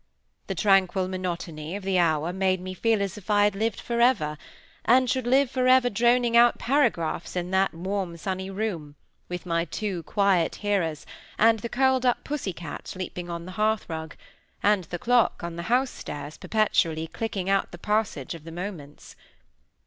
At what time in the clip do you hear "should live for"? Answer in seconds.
5.07-5.67